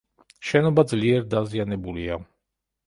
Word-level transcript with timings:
შენობა 0.51 0.85
ძლიერ 0.93 1.29
დაზიანებულია. 1.37 2.21